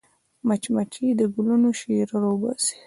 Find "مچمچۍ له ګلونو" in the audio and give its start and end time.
0.47-1.69